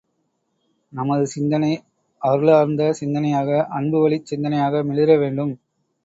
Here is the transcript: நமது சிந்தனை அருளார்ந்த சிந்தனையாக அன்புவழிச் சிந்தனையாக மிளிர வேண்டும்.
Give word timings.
நமது 0.93 1.25
சிந்தனை 1.27 1.69
அருளார்ந்த 2.21 2.87
சிந்தனையாக 3.01 3.49
அன்புவழிச் 3.71 4.27
சிந்தனையாக 4.31 4.83
மிளிர 4.83 5.17
வேண்டும். 5.17 5.53